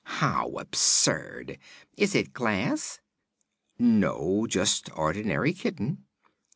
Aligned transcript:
How 0.17 0.53
absurd! 0.57 1.59
Is 1.95 2.15
it 2.15 2.33
glass?" 2.33 2.99
"No; 3.77 4.47
just 4.49 4.89
ordinary 4.97 5.53
kitten." 5.53 6.05